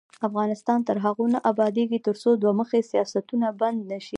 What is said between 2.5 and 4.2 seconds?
مخي سیاستونه بند نشي.